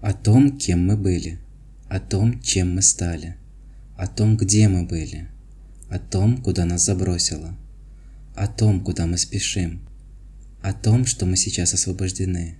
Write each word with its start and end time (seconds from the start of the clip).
О 0.00 0.12
том, 0.12 0.56
кем 0.56 0.86
мы 0.86 0.96
были, 0.96 1.40
о 1.88 1.98
том, 1.98 2.40
чем 2.40 2.74
мы 2.74 2.82
стали, 2.82 3.36
о 3.96 4.06
том, 4.06 4.36
где 4.36 4.68
мы 4.68 4.84
были, 4.84 5.26
о 5.88 5.98
том, 5.98 6.40
куда 6.40 6.64
нас 6.64 6.84
забросило, 6.84 7.56
о 8.36 8.46
том, 8.46 8.80
куда 8.80 9.06
мы 9.06 9.18
спешим, 9.18 9.80
о 10.62 10.72
том, 10.72 11.04
что 11.04 11.26
мы 11.26 11.36
сейчас 11.36 11.74
освобождены, 11.74 12.58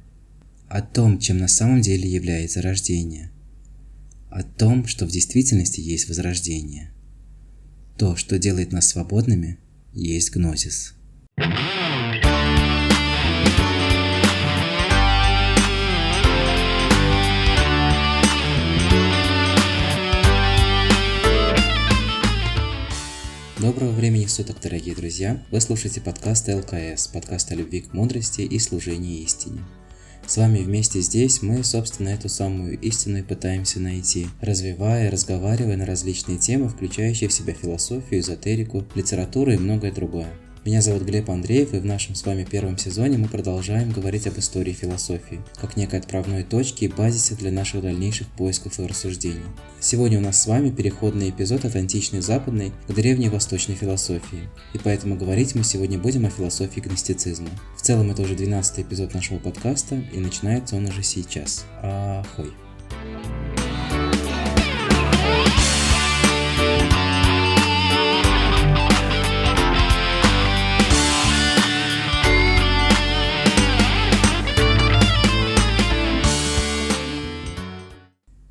о 0.69 0.82
том, 0.82 1.21
чем 1.21 1.38
на 1.38 1.46
самом 1.46 1.80
деле 1.80 2.11
является 2.11 2.61
рождение, 2.61 3.30
о 4.30 4.43
том, 4.43 4.89
что 4.89 5.07
в 5.07 5.11
действительности 5.11 5.80
есть 5.80 6.09
возрождение. 6.09 6.91
То, 7.96 8.16
что 8.16 8.39
делает 8.39 8.73
нас 8.73 8.89
свободными, 8.89 9.59
есть 9.93 10.32
гнозис. 10.32 10.95
Доброго 23.61 23.90
времени 23.90 24.26
суток, 24.26 24.58
дорогие 24.62 24.94
друзья! 24.94 25.43
Вы 25.50 25.61
слушаете 25.61 26.00
подкаст 26.00 26.46
ЛКС, 26.46 27.08
подкаст 27.08 27.50
о 27.50 27.57
любви 27.57 27.80
к 27.80 27.93
мудрости 27.93 28.43
и 28.43 28.57
служении 28.61 29.22
истине. 29.22 29.58
С 30.25 30.36
вами 30.36 30.61
вместе 30.61 31.00
здесь 31.00 31.43
мы, 31.43 31.64
собственно, 31.64 32.11
эту 32.11 32.28
самую 32.28 32.78
истину 32.78 33.19
и 33.19 33.22
пытаемся 33.22 33.80
найти, 33.80 34.28
развивая, 34.41 35.11
разговаривая 35.11 35.77
на 35.77 35.86
различные 35.86 36.39
темы, 36.39 36.69
включающие 36.69 37.28
в 37.28 37.33
себя 37.33 37.52
философию, 37.52 38.20
эзотерику, 38.20 38.86
литературу 38.94 39.50
и 39.50 39.58
многое 39.58 39.91
другое. 39.91 40.28
Меня 40.64 40.83
зовут 40.83 41.05
Глеб 41.05 41.30
Андреев, 41.30 41.72
и 41.72 41.78
в 41.78 41.86
нашем 41.86 42.14
с 42.14 42.27
вами 42.27 42.44
первом 42.44 42.77
сезоне 42.78 43.16
мы 43.16 43.28
продолжаем 43.28 43.91
говорить 43.91 44.27
об 44.27 44.39
истории 44.39 44.72
философии, 44.72 45.41
как 45.61 45.77
некой 45.77 46.00
отправной 46.00 46.42
точке 46.42 46.86
и 46.86 46.92
базисе 46.92 47.36
для 47.36 47.53
наших 47.53 47.83
дальнейших 47.83 48.27
поисков 48.28 48.78
и 48.78 48.86
рассуждений. 48.86 49.47
Сегодня 49.80 50.19
у 50.19 50.20
нас 50.20 50.42
с 50.42 50.47
вами 50.47 50.70
переходный 50.70 51.30
эпизод 51.30 51.64
от 51.64 51.77
античной 51.77 52.20
западной 52.20 52.72
к 52.88 52.92
древней 52.92 53.28
восточной 53.28 53.77
философии, 53.77 54.48
и 54.74 54.78
поэтому 54.78 55.16
говорить 55.16 55.55
мы 55.55 55.62
сегодня 55.62 55.98
будем 55.98 56.27
о 56.27 56.30
философии 56.30 56.80
гностицизма. 56.80 57.50
В 57.77 57.83
целом 57.83 58.11
это 58.11 58.22
уже 58.22 58.34
12 58.34 58.80
эпизод 58.80 59.14
нашего 59.14 59.38
подкаста, 59.38 60.02
и 60.12 60.18
начинается 60.18 60.77
он 60.77 60.86
уже 60.86 61.02
сейчас. 61.02 61.64
Ахой! 61.83 62.52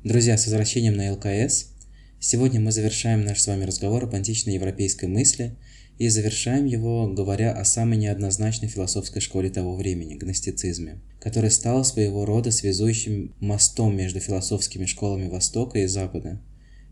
Друзья, 0.08 0.38
с 0.38 0.46
возвращением 0.46 0.96
на 0.96 1.12
ЛКС. 1.12 1.66
Сегодня 2.18 2.60
мы 2.60 2.72
завершаем 2.72 3.26
наш 3.26 3.40
с 3.40 3.46
вами 3.46 3.64
разговор 3.64 4.04
об 4.04 4.14
античной 4.14 4.54
европейской 4.54 5.04
мысли 5.04 5.58
и 5.98 6.08
завершаем 6.08 6.64
его, 6.64 7.12
говоря 7.12 7.52
о 7.52 7.62
самой 7.66 7.98
неоднозначной 7.98 8.70
философской 8.70 9.20
школе 9.20 9.50
того 9.50 9.76
времени– 9.76 10.14
гностицизме, 10.18 11.02
который 11.20 11.50
стал 11.50 11.84
своего 11.84 12.24
рода 12.24 12.50
связующим 12.50 13.34
мостом 13.40 13.98
между 13.98 14.18
философскими 14.20 14.86
школами 14.86 15.28
Востока 15.28 15.78
и 15.80 15.86
Запада. 15.86 16.40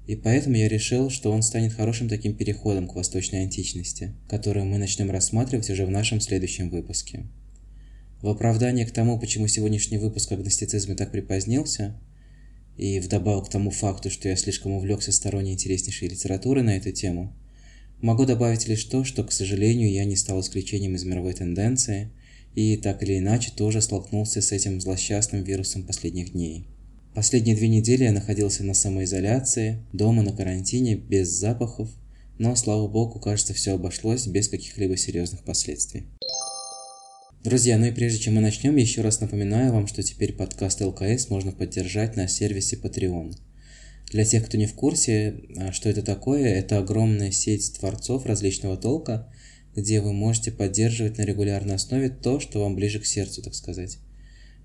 И 0.06 0.14
поэтому 0.14 0.56
я 0.56 0.68
решил, 0.68 1.08
что 1.08 1.32
он 1.32 1.40
станет 1.40 1.72
хорошим 1.72 2.10
таким 2.10 2.34
переходом 2.34 2.86
к 2.86 2.94
восточной 2.94 3.44
античности, 3.44 4.12
которую 4.28 4.66
мы 4.66 4.76
начнем 4.76 5.10
рассматривать 5.10 5.70
уже 5.70 5.86
в 5.86 5.90
нашем 5.90 6.20
следующем 6.20 6.68
выпуске. 6.68 7.24
В 8.20 8.28
оправдание 8.28 8.84
к 8.84 8.92
тому, 8.92 9.18
почему 9.18 9.48
сегодняшний 9.48 9.96
выпуск 9.96 10.32
о 10.32 10.36
гностицизме 10.36 10.94
так 10.94 11.12
припозднился– 11.12 11.98
и 12.76 13.00
вдобавок 13.00 13.46
к 13.46 13.50
тому 13.50 13.70
факту, 13.70 14.10
что 14.10 14.28
я 14.28 14.36
слишком 14.36 14.72
увлекся 14.72 15.12
сторонней 15.12 15.52
интереснейшей 15.52 16.08
литературой 16.08 16.62
на 16.62 16.76
эту 16.76 16.92
тему, 16.92 17.34
могу 18.00 18.24
добавить 18.24 18.68
лишь 18.68 18.84
то, 18.84 19.04
что, 19.04 19.24
к 19.24 19.32
сожалению, 19.32 19.90
я 19.90 20.04
не 20.04 20.16
стал 20.16 20.40
исключением 20.40 20.94
из 20.94 21.04
мировой 21.04 21.34
тенденции 21.34 22.10
и 22.54 22.76
так 22.76 23.02
или 23.02 23.18
иначе 23.18 23.52
тоже 23.54 23.82
столкнулся 23.82 24.40
с 24.40 24.52
этим 24.52 24.80
злосчастным 24.80 25.42
вирусом 25.42 25.82
последних 25.82 26.32
дней. 26.32 26.66
Последние 27.14 27.56
две 27.56 27.68
недели 27.68 28.04
я 28.04 28.12
находился 28.12 28.62
на 28.62 28.74
самоизоляции, 28.74 29.82
дома 29.92 30.22
на 30.22 30.32
карантине, 30.32 30.96
без 30.96 31.28
запахов, 31.28 31.88
но, 32.38 32.54
слава 32.56 32.88
богу, 32.88 33.18
кажется, 33.18 33.54
все 33.54 33.74
обошлось 33.74 34.26
без 34.26 34.48
каких-либо 34.48 34.96
серьезных 34.98 35.42
последствий. 35.42 36.04
Друзья, 37.46 37.78
ну 37.78 37.86
и 37.86 37.92
прежде 37.92 38.18
чем 38.18 38.34
мы 38.34 38.40
начнем, 38.40 38.74
еще 38.74 39.02
раз 39.02 39.20
напоминаю 39.20 39.72
вам, 39.72 39.86
что 39.86 40.02
теперь 40.02 40.32
подкаст 40.32 40.80
ЛКС 40.80 41.30
можно 41.30 41.52
поддержать 41.52 42.16
на 42.16 42.26
сервисе 42.26 42.74
Patreon. 42.74 43.36
Для 44.10 44.24
тех, 44.24 44.44
кто 44.44 44.56
не 44.56 44.66
в 44.66 44.74
курсе, 44.74 45.44
а, 45.56 45.70
что 45.70 45.88
это 45.88 46.02
такое, 46.02 46.48
это 46.54 46.78
огромная 46.78 47.30
сеть 47.30 47.72
творцов 47.78 48.26
различного 48.26 48.76
толка, 48.76 49.32
где 49.76 50.00
вы 50.00 50.12
можете 50.12 50.50
поддерживать 50.50 51.18
на 51.18 51.22
регулярной 51.22 51.76
основе 51.76 52.08
то, 52.08 52.40
что 52.40 52.58
вам 52.58 52.74
ближе 52.74 52.98
к 52.98 53.06
сердцу, 53.06 53.42
так 53.42 53.54
сказать. 53.54 53.98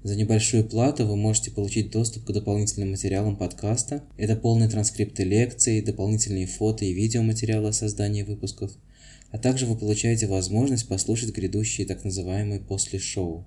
За 0.03 0.15
небольшую 0.15 0.63
плату 0.63 1.05
вы 1.05 1.15
можете 1.15 1.51
получить 1.51 1.91
доступ 1.91 2.25
к 2.25 2.31
дополнительным 2.31 2.91
материалам 2.91 3.35
подкаста. 3.35 4.03
Это 4.17 4.35
полные 4.35 4.69
транскрипты 4.69 5.23
лекций, 5.23 5.81
дополнительные 5.81 6.47
фото 6.47 6.85
и 6.85 6.93
видеоматериалы 6.93 7.69
о 7.69 7.73
создании 7.73 8.23
выпусков– 8.23 8.71
а 9.31 9.37
также 9.37 9.65
вы 9.65 9.77
получаете 9.77 10.27
возможность 10.27 10.87
послушать 10.87 11.33
грядущие 11.33 11.87
так 11.87 12.03
называемые 12.03 12.59
после-шоу 12.59 13.45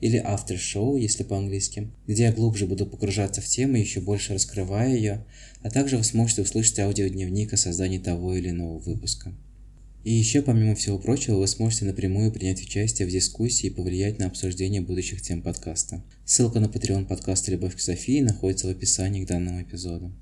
или 0.00 0.22
after-шоу, 0.24 0.96
если 0.96 1.24
по-английски, 1.24 1.90
где 2.06 2.24
я 2.24 2.32
глубже 2.32 2.66
буду 2.66 2.86
погружаться 2.86 3.40
в 3.40 3.46
тему, 3.46 3.76
еще 3.76 4.00
больше 4.00 4.32
раскрывая 4.32 4.94
ее, 4.94 5.26
а 5.62 5.70
также 5.70 5.96
вы 5.96 6.04
сможете 6.04 6.42
услышать 6.42 6.78
аудиодневник 6.78 7.52
о 7.52 7.56
создании 7.56 7.98
того 7.98 8.36
или 8.36 8.50
иного 8.50 8.78
выпуска. 8.78 9.34
И 10.04 10.12
еще, 10.12 10.42
помимо 10.42 10.74
всего 10.74 10.98
прочего, 10.98 11.36
вы 11.36 11.46
сможете 11.48 11.84
напрямую 11.84 12.30
принять 12.30 12.62
участие 12.62 13.06
в 13.06 13.10
дискуссии 13.10 13.66
и 13.66 13.70
повлиять 13.70 14.18
на 14.18 14.26
обсуждение 14.26 14.80
будущих 14.80 15.20
тем 15.20 15.42
подкаста. 15.42 16.04
Ссылка 16.24 16.60
на 16.60 16.66
Patreon 16.66 17.06
подкаста 17.06 17.50
«Любовь 17.50 17.74
к 17.74 17.80
Софии» 17.80 18.20
находится 18.20 18.68
в 18.68 18.70
описании 18.70 19.24
к 19.24 19.28
данному 19.28 19.60
эпизоду. 19.60 20.12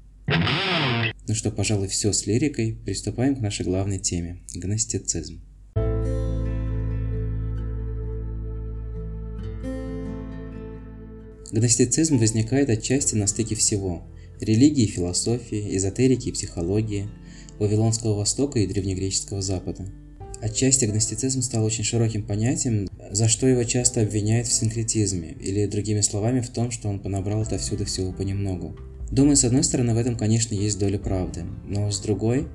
Ну 1.28 1.34
что, 1.34 1.50
пожалуй, 1.50 1.88
все 1.88 2.12
с 2.12 2.26
лирикой. 2.26 2.78
Приступаем 2.84 3.36
к 3.36 3.40
нашей 3.40 3.64
главной 3.66 3.98
теме– 3.98 4.38
гностицизм. 4.54 5.40
Гностицизм 11.52 12.18
возникает 12.18 12.70
отчасти 12.70 13.14
на 13.14 13.26
стыке 13.26 13.54
всего– 13.54 14.06
религии, 14.40 14.86
философии, 14.86 15.76
эзотерики 15.76 16.28
и 16.28 16.32
психологии, 16.32 17.08
Вавилонского 17.58 18.14
Востока 18.14 18.58
и 18.58 18.66
древнегреческого 18.66 19.42
Запада. 19.42 19.86
Отчасти 20.40 20.84
гностицизм 20.84 21.40
стал 21.40 21.64
очень 21.64 21.84
широким 21.84 22.22
понятием, 22.22 22.88
за 23.10 23.28
что 23.28 23.46
его 23.46 23.64
часто 23.64 24.02
обвиняют 24.02 24.46
в 24.46 24.52
синкретизме, 24.52 25.34
или 25.40 25.66
другими 25.66 26.02
словами 26.02 26.40
в 26.40 26.50
том, 26.50 26.70
что 26.70 26.88
он 26.88 27.00
понабрал 27.00 27.40
отовсюду 27.40 27.86
всего 27.86 28.12
понемногу. 28.12 28.76
Думаю, 29.10 29.36
с 29.36 29.44
одной 29.44 29.64
стороны, 29.64 29.94
в 29.94 29.98
этом, 29.98 30.16
конечно, 30.16 30.54
есть 30.54 30.78
доля 30.78 30.98
правды, 30.98 31.44
но 31.64 31.90
с 31.90 32.00
другой, 32.00 32.48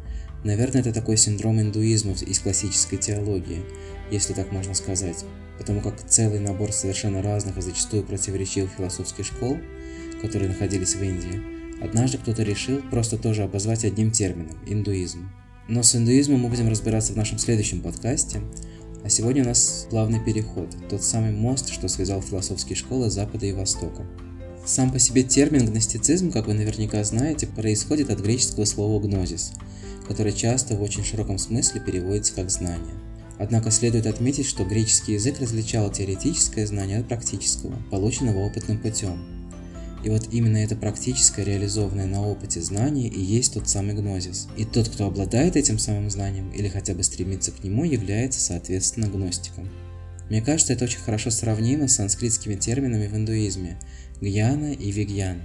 наверное, 0.43 0.81
это 0.81 0.93
такой 0.93 1.17
синдром 1.17 1.59
индуизма 1.59 2.11
из 2.11 2.39
классической 2.39 2.97
теологии, 2.97 3.63
если 4.11 4.33
так 4.33 4.51
можно 4.51 4.73
сказать, 4.73 5.25
потому 5.57 5.81
как 5.81 6.05
целый 6.07 6.39
набор 6.39 6.71
совершенно 6.73 7.21
разных 7.21 7.57
и 7.57 7.61
зачастую 7.61 8.03
противоречивых 8.03 8.71
философских 8.71 9.25
школ, 9.25 9.57
которые 10.21 10.49
находились 10.49 10.95
в 10.95 11.01
Индии, 11.01 11.60
однажды 11.81 12.17
кто-то 12.17 12.43
решил 12.43 12.81
просто 12.89 13.17
тоже 13.17 13.43
обозвать 13.43 13.85
одним 13.85 14.11
термином– 14.11 14.57
индуизм. 14.65 15.29
Но 15.67 15.83
с 15.83 15.95
индуизмом 15.95 16.41
мы 16.41 16.49
будем 16.49 16.69
разбираться 16.69 17.13
в 17.13 17.17
нашем 17.17 17.37
следующем 17.37 17.81
подкасте, 17.81 18.41
а 19.03 19.09
сегодня 19.09 19.43
у 19.43 19.47
нас 19.47 19.87
плавный 19.89 20.23
переход, 20.23 20.69
тот 20.89 21.03
самый 21.03 21.31
мост, 21.31 21.71
что 21.71 21.87
связал 21.87 22.21
философские 22.21 22.75
школы 22.75 23.09
Запада 23.09 23.45
и 23.45 23.53
Востока. 23.53 24.05
Сам 24.63 24.91
по 24.91 24.99
себе 24.99 25.23
термин 25.23 25.65
гностицизм, 25.65 26.31
как 26.31 26.47
вы 26.47 26.53
наверняка 26.53 27.03
знаете, 27.03 27.47
происходит 27.47 28.11
от 28.11 28.19
греческого 28.19 28.65
слова 28.65 29.01
гнозис, 29.01 29.53
которое 30.07 30.33
часто 30.33 30.75
в 30.75 30.83
очень 30.83 31.03
широком 31.03 31.39
смысле 31.39 31.81
переводится 31.81 32.33
как 32.35 32.51
знание. 32.51 32.93
Однако 33.39 33.71
следует 33.71 34.05
отметить, 34.05 34.45
что 34.45 34.65
греческий 34.65 35.13
язык 35.13 35.39
различал 35.39 35.91
теоретическое 35.91 36.67
знание 36.67 36.99
от 36.99 37.07
практического, 37.07 37.75
полученного 37.89 38.45
опытным 38.45 38.77
путем. 38.77 39.19
И 40.03 40.09
вот 40.09 40.29
именно 40.31 40.57
это 40.57 40.75
практическое, 40.75 41.43
реализованное 41.43 42.07
на 42.07 42.25
опыте 42.25 42.59
знание 42.61 43.07
и 43.07 43.21
есть 43.21 43.53
тот 43.53 43.69
самый 43.69 43.93
гнозис. 43.93 44.47
И 44.57 44.65
тот, 44.65 44.89
кто 44.89 45.05
обладает 45.05 45.55
этим 45.55 45.77
самым 45.77 46.09
знанием 46.09 46.49
или 46.51 46.67
хотя 46.67 46.95
бы 46.95 47.03
стремится 47.03 47.51
к 47.51 47.63
нему, 47.63 47.83
является 47.83 48.39
соответственно 48.39 49.07
гностиком. 49.07 49.69
Мне 50.29 50.41
кажется, 50.41 50.73
это 50.73 50.85
очень 50.85 51.01
хорошо 51.01 51.29
сравнимо 51.29 51.87
с 51.87 51.95
санскритскими 51.95 52.55
терминами 52.55 53.07
в 53.07 53.15
индуизме, 53.15 53.77
гьяна 54.21 54.71
и 54.71 54.91
вигьяна, 54.91 55.43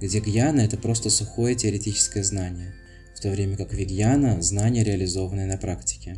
где 0.00 0.20
гьяна– 0.20 0.60
это 0.62 0.76
просто 0.76 1.08
сухое 1.08 1.54
теоретическое 1.54 2.24
знание, 2.24 2.74
в 3.14 3.20
то 3.20 3.30
время 3.30 3.56
как 3.56 3.72
вигьяна– 3.72 4.42
знание, 4.42 4.84
реализованное 4.84 5.46
на 5.46 5.56
практике. 5.56 6.16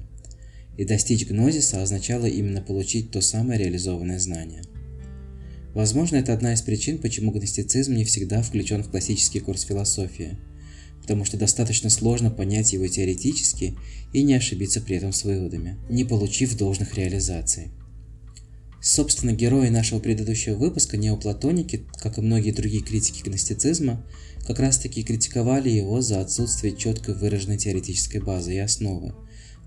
И 0.76 0.84
достичь 0.86 1.26
гнозиса 1.26 1.82
означало 1.82 2.24
именно 2.24 2.62
получить 2.62 3.10
то 3.10 3.20
самое 3.20 3.60
реализованное 3.60 4.18
знание. 4.18 4.62
Возможно, 5.74 6.16
это 6.16 6.32
одна 6.32 6.52
из 6.52 6.62
причин, 6.62 6.98
почему 6.98 7.30
гностицизм 7.30 7.94
не 7.94 8.04
всегда 8.04 8.42
включен 8.42 8.82
в 8.82 8.90
классический 8.90 9.40
курс 9.40 9.62
философии, 9.62 10.36
потому 11.00 11.24
что 11.24 11.36
достаточно 11.36 11.90
сложно 11.90 12.30
понять 12.30 12.72
его 12.72 12.86
теоретически 12.88 13.76
и 14.12 14.22
не 14.22 14.34
ошибиться 14.34 14.80
при 14.80 14.96
этом 14.96 15.12
с 15.12 15.24
выводами, 15.24 15.78
не 15.88 16.04
получив 16.04 16.56
должных 16.56 16.96
реализаций. 16.96 17.68
Собственно, 18.82 19.32
герои 19.32 19.68
нашего 19.68 20.00
предыдущего 20.00 20.56
выпуска, 20.56 20.96
неоплатоники, 20.96 21.84
как 21.98 22.18
и 22.18 22.22
многие 22.22 22.50
другие 22.50 22.82
критики 22.82 23.22
гностицизма, 23.22 24.04
как 24.46 24.58
раз 24.58 24.78
таки 24.78 25.02
критиковали 25.02 25.68
его 25.68 26.00
за 26.00 26.20
отсутствие 26.20 26.74
четко 26.74 27.12
выраженной 27.12 27.58
теоретической 27.58 28.20
базы 28.20 28.54
и 28.54 28.58
основы, 28.58 29.14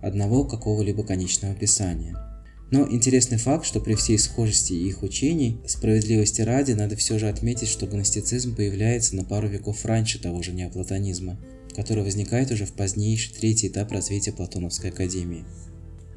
одного 0.01 0.45
какого-либо 0.45 1.03
конечного 1.03 1.53
писания. 1.53 2.32
Но 2.71 2.89
интересный 2.89 3.37
факт, 3.37 3.65
что 3.65 3.79
при 3.79 3.93
всей 3.93 4.17
схожести 4.17 4.73
их 4.73 5.03
учений, 5.03 5.57
справедливости 5.67 6.41
ради, 6.41 6.71
надо 6.71 6.95
все 6.95 7.19
же 7.19 7.29
отметить, 7.29 7.67
что 7.67 7.85
гностицизм 7.85 8.55
появляется 8.55 9.15
на 9.15 9.23
пару 9.23 9.47
веков 9.47 9.85
раньше 9.85 10.19
того 10.19 10.41
же 10.41 10.53
неоплатонизма, 10.53 11.39
который 11.75 12.03
возникает 12.03 12.51
уже 12.51 12.65
в 12.65 12.73
позднейший 12.73 13.33
третий 13.35 13.67
этап 13.67 13.91
развития 13.91 14.31
Платоновской 14.31 14.89
академии– 14.89 15.45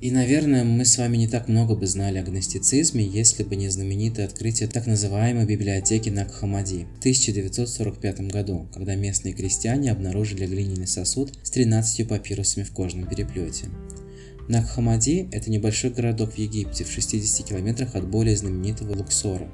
и, 0.01 0.11
наверное, 0.11 0.63
мы 0.63 0.85
с 0.85 0.99
вами 0.99 1.17
не 1.17 1.27
так 1.27 1.49
много 1.49 1.75
бы 1.75 1.87
знали 1.87 2.19
о 2.19 2.23
гностицизме, 2.23 3.03
если 3.03 3.45
бы 3.45 3.57
не 3.57 3.71
знаменитое 3.71 4.27
открытие 4.27 4.69
так 4.69 4.87
называемой 4.87 5.47
библиотеки 5.47 6.11
Накхамади 6.11 6.87
в 6.97 6.99
1945 6.99 8.21
году, 8.29 8.69
когда 8.75 8.95
местные 8.95 9.33
крестьяне 9.33 9.91
обнаружили 9.91 10.47
глиняный 10.47 10.87
сосуд 10.87 11.33
с 11.43 11.51
13 11.51 12.07
папирусами 12.07 12.65
в 12.65 12.73
кожном 12.73 13.09
переплете. 13.09 13.67
Накхамади– 14.49 15.29
это 15.33 15.51
небольшой 15.51 15.91
городок 15.91 16.35
в 16.35 16.39
Египте 16.39 16.85
в 16.85 16.91
60 16.91 17.49
километрах 17.49 17.97
от 17.97 18.07
более 18.07 18.37
знаменитого 18.37 18.95
Луксора. 18.95 19.49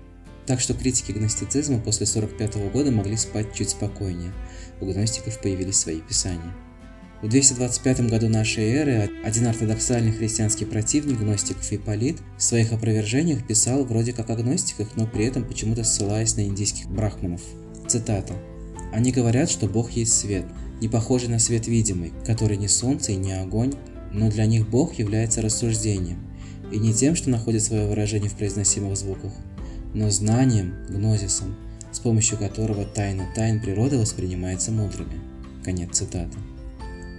Так 0.47 0.61
что 0.61 0.75
критики 0.75 1.13
гностицизма 1.13 1.79
после 1.79 2.07
1945 2.07 2.73
года 2.73 2.91
могли 2.91 3.17
спать 3.17 3.55
чуть 3.55 3.71
спокойнее, 3.71 4.33
у 4.81 4.87
гностиков 4.87 5.41
появились 5.41 5.77
свои 5.77 6.01
писания. 6.01 6.55
В 7.23 7.29
225 7.29 8.11
году 8.11 8.29
нашей 8.29 8.65
эры 8.65 9.09
один 9.25 9.47
ортодоксальный 9.47 10.11
христианский 10.11 10.65
противник 10.65 11.21
гностиков 11.21 11.73
Ипполит 11.73 12.19
в 12.37 12.43
своих 12.43 12.73
опровержениях 12.73 13.47
писал 13.47 13.85
вроде 13.85 14.13
как 14.13 14.29
о 14.29 14.37
гностиках, 14.37 14.97
но 14.97 15.07
при 15.07 15.27
этом 15.27 15.45
почему-то 15.45 15.85
ссылаясь 15.85 16.37
на 16.37 16.43
индийских 16.43 16.89
брахманов. 16.89 17.41
Цитата. 17.87 18.35
«Они 18.93 19.13
говорят, 19.13 19.49
что 19.49 19.69
Бог 19.69 19.93
есть 19.93 20.13
свет, 20.13 20.45
не 20.81 20.89
похожий 20.89 21.29
на 21.29 21.39
свет 21.39 21.69
видимый, 21.69 22.13
который 22.27 22.57
не 22.57 22.67
солнце 22.67 23.13
и 23.13 23.17
не 23.17 23.33
огонь, 23.41 23.73
но 24.13 24.31
для 24.31 24.47
них 24.47 24.69
Бог 24.69 24.95
является 24.95 25.43
рассуждением, 25.43 26.19
и 26.71 26.79
не 26.79 26.93
тем, 26.93 27.15
что 27.15 27.31
находит 27.31 27.63
свое 27.63 27.87
выражение 27.87 28.31
в 28.31 28.35
произносимых 28.35 28.97
звуках, 28.97 29.33
но 29.95 30.11
знанием, 30.11 30.75
гнозисом, 30.89 31.55
с 31.93 31.99
помощью 31.99 32.39
которого 32.39 32.85
тайна 32.85 33.27
тайн 33.35 33.61
природы 33.61 33.99
воспринимается 33.99 34.71
мудрыми». 34.73 35.21
Конец 35.65 35.99
цитаты. 35.99 36.39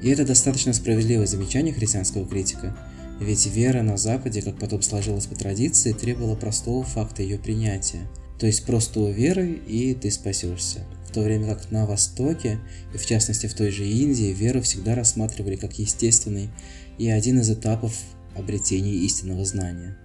И 0.01 0.09
это 0.09 0.25
достаточно 0.25 0.73
справедливое 0.73 1.27
замечание 1.27 1.73
христианского 1.73 2.27
критика, 2.27 2.75
ведь 3.19 3.45
вера 3.45 3.83
на 3.83 3.95
Западе, 3.95 4.41
как 4.41 4.57
потом 4.57 4.81
сложилась 4.81 5.27
по 5.27 5.35
традиции, 5.35 5.93
требовала 5.93 6.35
простого 6.35 6.83
факта 6.83 7.23
ее 7.23 7.37
принятия. 7.37 8.01
То 8.37 8.47
есть 8.47 8.65
просто 8.65 8.99
уверуй, 8.99 9.53
и 9.53 9.93
ты 9.93 10.11
спасешься. 10.11 10.85
В 11.13 11.15
то 11.15 11.21
время 11.21 11.45
как 11.53 11.69
на 11.69 11.85
Востоке, 11.85 12.57
и 12.91 12.97
в 12.97 13.05
частности 13.05 13.45
в 13.45 13.53
той 13.53 13.69
же 13.69 13.87
Индии, 13.87 14.33
веру 14.33 14.63
всегда 14.63 14.95
рассматривали 14.95 15.55
как 15.57 15.77
естественный 15.77 16.49
и 16.97 17.07
один 17.07 17.39
из 17.39 17.51
этапов 17.51 17.95
обретения 18.35 18.95
истинного 18.95 19.45
знания. 19.45 19.95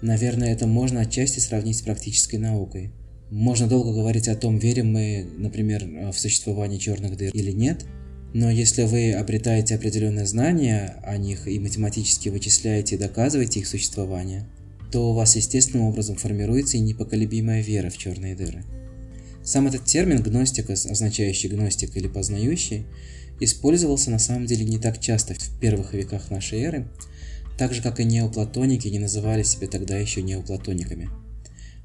Наверное, 0.00 0.50
это 0.54 0.66
можно 0.66 1.02
отчасти 1.02 1.40
сравнить 1.40 1.76
с 1.76 1.82
практической 1.82 2.36
наукой. 2.36 2.90
Можно 3.28 3.66
долго 3.66 3.92
говорить 3.92 4.26
о 4.28 4.34
том, 4.34 4.56
верим 4.56 4.94
мы, 4.94 5.28
например, 5.36 5.84
в 6.10 6.18
существование 6.18 6.78
черных 6.78 7.18
дыр 7.18 7.30
или 7.34 7.50
нет, 7.50 7.84
но 8.32 8.50
если 8.50 8.84
вы 8.84 9.12
обретаете 9.12 9.74
определенные 9.74 10.24
знания 10.24 10.96
о 11.02 11.18
них 11.18 11.46
и 11.46 11.58
математически 11.58 12.30
вычисляете 12.30 12.94
и 12.94 12.98
доказываете 12.98 13.60
их 13.60 13.66
существование, 13.66 14.48
то 14.90 15.10
у 15.10 15.12
вас 15.12 15.36
естественным 15.36 15.86
образом 15.86 16.16
формируется 16.16 16.78
и 16.78 16.80
непоколебимая 16.80 17.60
вера 17.60 17.90
в 17.90 17.98
черные 17.98 18.34
дыры. 18.34 18.64
Сам 19.44 19.66
этот 19.66 19.84
термин 19.84 20.22
«гностикос», 20.22 20.86
означающий 20.86 21.48
«гностик» 21.48 21.96
или 21.96 22.08
«познающий», 22.08 22.86
использовался 23.40 24.10
на 24.10 24.18
самом 24.18 24.46
деле 24.46 24.64
не 24.64 24.78
так 24.78 25.00
часто 25.00 25.34
в 25.34 25.60
первых 25.60 25.92
веках 25.92 26.30
нашей 26.30 26.60
эры, 26.60 26.88
так 27.58 27.74
же 27.74 27.82
как 27.82 28.00
и 28.00 28.04
неоплатоники 28.04 28.88
не 28.88 28.98
называли 28.98 29.42
себя 29.42 29.68
тогда 29.68 29.98
еще 29.98 30.22
неоплатониками. 30.22 31.10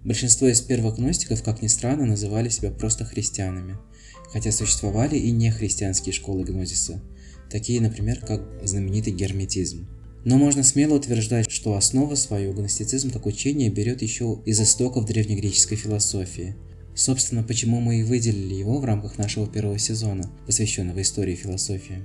Большинство 0.04 0.48
из 0.48 0.62
первых 0.62 0.96
гностиков, 0.96 1.44
как 1.44 1.62
ни 1.62 1.68
странно, 1.68 2.06
называли 2.06 2.50
себя 2.50 2.72
просто 2.72 3.06
христианами– 3.06 3.78
хотя 4.32 4.52
существовали 4.52 5.18
и 5.18 5.32
нехристианские 5.32 6.14
школы 6.14 6.44
гнозиса, 6.44 7.02
такие, 7.50 7.82
например, 7.82 8.20
как 8.20 8.42
знаменитый 8.64 9.14
герметизм. 9.14 9.88
Но 10.26 10.38
можно 10.38 10.64
смело 10.64 10.96
утверждать, 10.96 11.50
что 11.50 11.76
основу 11.76 12.16
свою 12.16 12.54
гностицизм 12.54 13.10
как 13.10 13.26
учение 13.26 13.70
берет 13.70 14.02
еще 14.02 14.42
из 14.46 14.60
истоков 14.60 15.06
древнегреческой 15.06 15.78
философии. 15.78 16.56
Собственно, 17.00 17.44
почему 17.44 17.80
мы 17.80 18.02
и 18.02 18.04
выделили 18.04 18.56
его 18.56 18.78
в 18.78 18.84
рамках 18.84 19.18
нашего 19.18 19.48
первого 19.48 19.80
сезона, 19.80 20.30
посвященного 20.46 21.02
истории 21.02 21.34
философии. 21.34 22.04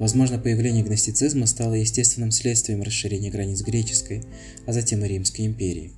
Возможно, 0.00 0.40
появление 0.40 0.82
гностицизма 0.82 1.46
стало 1.46 1.74
естественным 1.74 2.32
следствием 2.32 2.82
расширения 2.82 3.30
границ 3.30 3.62
греческой, 3.62 4.24
а 4.66 4.72
затем 4.72 5.04
и 5.04 5.08
Римской 5.08 5.46
империи. 5.46 5.92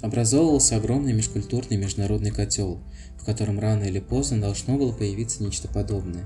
Образовывался 0.00 0.76
огромный 0.76 1.12
межкультурный 1.12 1.76
международный 1.76 2.30
котел, 2.30 2.80
в 3.20 3.26
котором 3.26 3.60
рано 3.60 3.84
или 3.84 4.00
поздно 4.00 4.40
должно 4.40 4.78
было 4.78 4.92
появиться 4.92 5.42
нечто 5.42 5.68
подобное. 5.68 6.24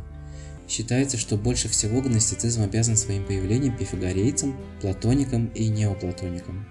Считается, 0.69 1.17
что 1.17 1.37
больше 1.37 1.69
всего 1.69 2.01
гностицизм 2.01 2.63
обязан 2.63 2.97
своим 2.97 3.27
появлением 3.27 3.77
пифагорейцам, 3.77 4.57
платоникам 4.81 5.47
и 5.47 5.67
неоплатоникам. 5.67 6.65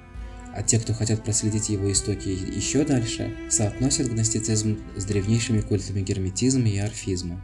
А 0.55 0.61
те, 0.61 0.79
кто 0.79 0.93
хотят 0.93 1.23
проследить 1.23 1.69
его 1.69 1.91
истоки 1.91 2.29
еще 2.29 2.85
дальше, 2.85 3.35
соотносят 3.49 4.11
гностицизм 4.11 4.79
с 4.95 5.05
древнейшими 5.05 5.61
культами 5.61 6.01
герметизма 6.01 6.67
и 6.67 6.77
орфизма. 6.77 7.41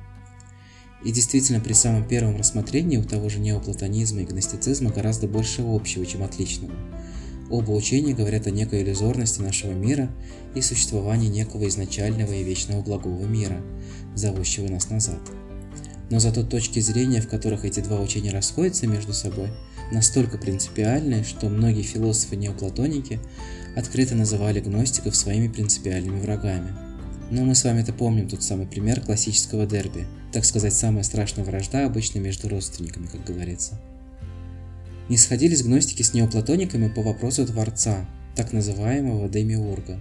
И 1.03 1.11
действительно, 1.11 1.59
при 1.59 1.73
самом 1.73 2.07
первом 2.07 2.37
рассмотрении 2.37 2.97
у 2.97 3.03
того 3.03 3.29
же 3.29 3.39
неоплатонизма 3.39 4.21
и 4.21 4.25
гностицизма 4.25 4.91
гораздо 4.91 5.27
больше 5.27 5.63
общего, 5.63 6.05
чем 6.05 6.23
отличного– 6.23 6.73
Оба 7.49 7.71
учения 7.71 8.13
говорят 8.13 8.45
о 8.45 8.51
некой 8.51 8.83
иллюзорности 8.83 9.41
нашего 9.41 9.71
мира 9.71 10.11
и 10.53 10.61
существовании 10.61 11.29
некого 11.29 11.67
изначального 11.67 12.31
и 12.31 12.43
вечного 12.43 12.81
благого 12.81 13.25
мира, 13.25 13.59
зовущего 14.15 14.67
нас 14.67 14.89
назад. 14.89 15.19
Но 16.11 16.19
зато 16.19 16.43
точки 16.43 16.79
зрения, 16.79 17.21
в 17.21 17.27
которых 17.27 17.65
эти 17.65 17.79
два 17.79 17.99
учения 17.99 18.31
расходятся 18.31 18.85
между 18.87 19.13
собой, 19.13 19.49
настолько 19.91 20.37
принципиальны, 20.37 21.23
что 21.23 21.49
многие 21.49 21.83
философы-неоплатоники 21.83 23.19
открыто 23.75 24.15
называли 24.15 24.59
гностиков 24.59 25.15
своими 25.15 25.47
принципиальными 25.47 26.19
врагами. 26.19 26.73
Но 27.31 27.43
мы 27.43 27.55
с 27.55 27.63
вами 27.63 27.81
это 27.81 27.93
помним 27.93 28.27
тот 28.27 28.43
самый 28.43 28.65
пример 28.65 29.01
классического 29.01 29.65
дерби, 29.65 30.07
так 30.33 30.45
сказать, 30.45 30.73
самая 30.73 31.03
страшная 31.03 31.45
вражда 31.45 31.85
обычно 31.85 32.19
между 32.19 32.49
родственниками, 32.49 33.07
как 33.07 33.23
говорится 33.23 33.79
не 35.09 35.17
сходились 35.17 35.63
гностики 35.63 36.03
с 36.03 36.13
неоплатониками 36.13 36.87
по 36.87 37.01
вопросу 37.01 37.45
Творца, 37.45 38.05
так 38.35 38.53
называемого 38.53 39.27
Демиурга. 39.27 39.99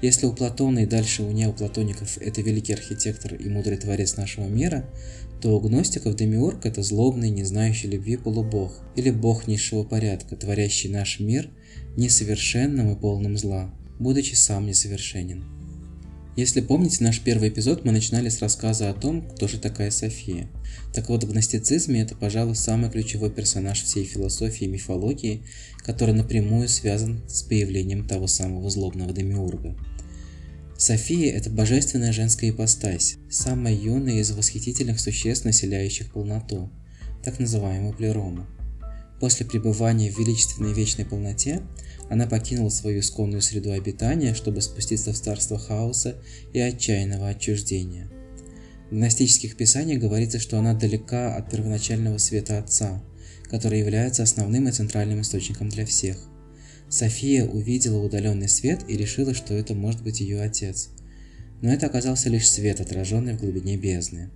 Если 0.00 0.26
у 0.26 0.32
Платона 0.32 0.80
и 0.80 0.86
дальше 0.86 1.24
у 1.24 1.30
неоплатоников 1.32 2.18
это 2.18 2.40
великий 2.40 2.72
архитектор 2.72 3.34
и 3.34 3.48
мудрый 3.48 3.78
творец 3.78 4.16
нашего 4.16 4.46
мира, 4.46 4.88
то 5.40 5.56
у 5.56 5.60
гностиков 5.60 6.14
Демиург 6.14 6.66
это 6.66 6.82
злобный, 6.82 7.30
не 7.30 7.42
знающий 7.42 7.88
любви 7.88 8.16
полубог, 8.16 8.72
или 8.94 9.10
бог 9.10 9.48
низшего 9.48 9.82
порядка, 9.82 10.36
творящий 10.36 10.88
наш 10.88 11.18
мир 11.18 11.50
несовершенным 11.96 12.92
и 12.92 13.00
полным 13.00 13.36
зла, 13.36 13.74
будучи 13.98 14.34
сам 14.34 14.66
несовершенен. 14.66 15.57
Если 16.38 16.60
помните 16.60 17.02
наш 17.02 17.18
первый 17.18 17.48
эпизод, 17.48 17.84
мы 17.84 17.90
начинали 17.90 18.28
с 18.28 18.40
рассказа 18.40 18.88
о 18.88 18.94
том, 18.94 19.28
кто 19.28 19.48
же 19.48 19.58
такая 19.58 19.90
София. 19.90 20.48
Так 20.94 21.08
вот, 21.08 21.24
в 21.24 21.32
гностицизме 21.32 22.00
это, 22.00 22.14
пожалуй, 22.14 22.54
самый 22.54 22.92
ключевой 22.92 23.32
персонаж 23.32 23.82
всей 23.82 24.04
философии 24.04 24.66
и 24.66 24.68
мифологии, 24.68 25.42
который 25.78 26.14
напрямую 26.14 26.68
связан 26.68 27.24
с 27.26 27.42
появлением 27.42 28.06
того 28.06 28.28
самого 28.28 28.70
злобного 28.70 29.12
демиурга. 29.12 29.76
София– 30.76 31.32
это 31.34 31.50
божественная 31.50 32.12
женская 32.12 32.50
ипостась, 32.50 33.16
самая 33.28 33.74
юная 33.74 34.20
из 34.20 34.30
восхитительных 34.30 35.00
существ, 35.00 35.44
населяющих 35.44 36.12
полноту, 36.12 36.70
так 37.24 37.40
называемую 37.40 37.94
плерому. 37.94 38.46
После 39.20 39.44
пребывания 39.44 40.10
в 40.10 40.18
величественной 40.18 40.72
вечной 40.72 41.04
полноте 41.04 41.62
она 42.08 42.26
покинула 42.26 42.68
свою 42.68 43.00
исконную 43.00 43.42
среду 43.42 43.72
обитания, 43.72 44.34
чтобы 44.34 44.62
спуститься 44.62 45.12
в 45.12 45.20
царство 45.20 45.58
хаоса 45.58 46.16
и 46.52 46.60
отчаянного 46.60 47.28
отчуждения. 47.28 48.08
В 48.90 48.94
гностических 48.94 49.56
писаниях 49.56 50.00
говорится, 50.00 50.38
что 50.38 50.58
она 50.58 50.72
далека 50.72 51.36
от 51.36 51.50
первоначального 51.50 52.18
света 52.18 52.58
Отца, 52.58 53.02
который 53.50 53.80
является 53.80 54.22
основным 54.22 54.68
и 54.68 54.72
центральным 54.72 55.20
источником 55.20 55.68
для 55.68 55.84
всех. 55.84 56.16
София 56.88 57.44
увидела 57.44 58.02
удаленный 58.02 58.48
свет 58.48 58.84
и 58.88 58.96
решила, 58.96 59.34
что 59.34 59.52
это 59.52 59.74
может 59.74 60.02
быть 60.02 60.20
ее 60.20 60.40
отец. 60.40 60.88
Но 61.60 61.70
это 61.70 61.86
оказался 61.86 62.30
лишь 62.30 62.48
свет, 62.48 62.80
отраженный 62.80 63.34
в 63.34 63.40
глубине 63.40 63.76
бездны. 63.76 64.30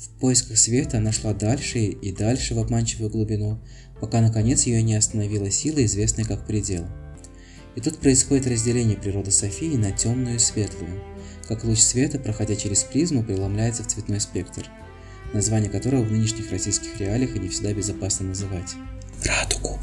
В 0.00 0.08
поисках 0.18 0.56
света 0.56 0.96
она 0.96 1.12
шла 1.12 1.34
дальше 1.34 1.78
и 1.80 2.10
дальше 2.10 2.54
в 2.54 2.58
обманчивую 2.58 3.10
глубину, 3.10 3.60
пока 4.00 4.22
наконец 4.22 4.62
ее 4.62 4.82
не 4.82 4.94
остановила 4.94 5.50
сила, 5.50 5.84
известная 5.84 6.24
как 6.24 6.46
предел. 6.46 6.86
И 7.76 7.82
тут 7.82 7.98
происходит 7.98 8.46
разделение 8.46 8.96
природы 8.96 9.30
Софии 9.30 9.76
на 9.76 9.92
темную 9.92 10.36
и 10.36 10.38
светлую, 10.38 11.02
как 11.46 11.64
луч 11.64 11.80
света, 11.80 12.18
проходя 12.18 12.56
через 12.56 12.82
призму, 12.82 13.22
преломляется 13.22 13.82
в 13.82 13.88
цветной 13.88 14.20
спектр, 14.20 14.66
название 15.34 15.68
которого 15.68 16.02
в 16.02 16.10
нынешних 16.10 16.50
российских 16.50 16.98
реалиях 16.98 17.36
и 17.36 17.38
не 17.38 17.48
всегда 17.48 17.74
безопасно 17.74 18.28
называть. 18.28 18.72
Радугу. 19.22 19.78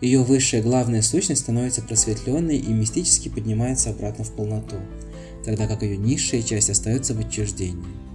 Ее 0.00 0.22
высшая 0.22 0.62
главная 0.62 1.02
сущность 1.02 1.42
становится 1.42 1.82
просветленной 1.82 2.56
и 2.56 2.72
мистически 2.72 3.28
поднимается 3.28 3.90
обратно 3.90 4.24
в 4.24 4.34
полноту, 4.34 4.76
тогда 5.44 5.66
как 5.66 5.82
ее 5.82 5.98
низшая 5.98 6.40
часть 6.40 6.70
остается 6.70 7.12
в 7.12 7.18
отчуждении. 7.18 8.11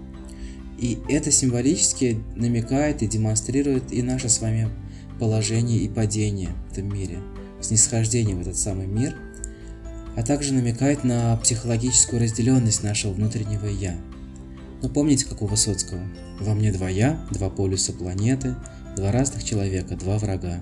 И 0.78 1.00
это 1.10 1.32
символически 1.32 2.24
намекает 2.36 3.02
и 3.02 3.08
демонстрирует 3.08 3.92
и 3.92 4.04
наше 4.04 4.30
с 4.30 4.42
вами 4.42 4.70
положение 5.20 5.80
и 5.80 5.90
падение 5.90 6.50
в 6.70 6.74
этом 6.74 6.94
мире, 6.94 7.20
снисхождение 7.62 8.36
в 8.36 8.42
этот 8.42 8.58
самый 8.58 8.86
мир, 8.86 9.16
а 10.16 10.24
также 10.24 10.54
намекает 10.54 11.04
на 11.04 11.36
психологическую 11.38 12.22
разделенность 12.22 12.84
нашего 12.84 13.14
внутреннего 13.14 13.66
«я». 13.66 13.96
Но 14.82 14.90
помните, 14.90 15.26
как 15.26 15.42
у 15.42 15.48
Высоцкого? 15.48 16.02
Во 16.40 16.54
мне 16.54 16.72
два 16.72 16.90
«я», 16.90 17.26
два 17.32 17.50
полюса 17.50 17.94
планеты, 17.94 18.56
два 18.96 19.12
разных 19.12 19.44
человека, 19.44 19.96
два 19.96 20.20
врага. 20.20 20.60